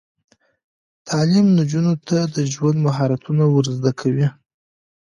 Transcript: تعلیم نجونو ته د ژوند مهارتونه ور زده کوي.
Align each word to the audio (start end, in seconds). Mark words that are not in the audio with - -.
تعلیم 1.09 1.45
نجونو 1.57 1.93
ته 2.07 2.17
د 2.35 2.37
ژوند 2.53 2.77
مهارتونه 2.87 3.43
ور 3.49 3.65
زده 3.77 3.91
کوي. 3.99 4.27